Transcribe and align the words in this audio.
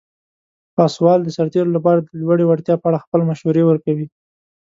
پاسوال 0.75 1.19
د 1.23 1.29
سرتیرو 1.37 1.75
لپاره 1.77 1.99
د 2.01 2.07
لوړې 2.21 2.45
وړتیا 2.47 2.75
په 2.79 2.85
اړه 2.89 3.03
خپل 3.05 3.19
مشورې 3.29 3.63
ورکوي. 3.65 4.07